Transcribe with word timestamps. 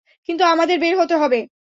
কিন্তু 0.29 0.43
আমাদের 0.45 0.77
বের 0.79 0.95
হতে 0.97 1.15
হবে। 1.17 1.39